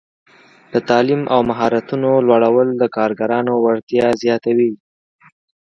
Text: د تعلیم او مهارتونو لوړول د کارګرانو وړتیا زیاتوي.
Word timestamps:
د 0.73 0.75
تعلیم 0.89 1.21
او 1.33 1.39
مهارتونو 1.49 2.09
لوړول 2.27 2.69
د 2.77 2.83
کارګرانو 2.97 3.53
وړتیا 3.65 4.07
زیاتوي. 4.23 4.71